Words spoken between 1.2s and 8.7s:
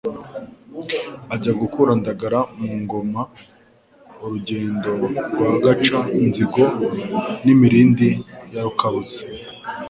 Ajya gukura Ndagara mu ngoma Urugendo rwa Gaca-nzigo N’imirindi ya